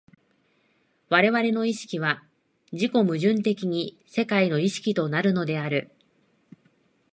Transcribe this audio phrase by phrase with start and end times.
[1.09, 2.23] 我々の意識は
[2.71, 5.91] 自己矛盾的に世界の意識となるのである。